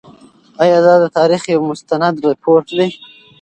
آیا 0.63 0.77
دا 0.85 0.93
د 1.03 1.05
تاریخ 1.17 1.41
یو 1.53 1.61
مستند 1.69 2.15
رپوټ 2.27 2.65
دی؟ 2.77 2.87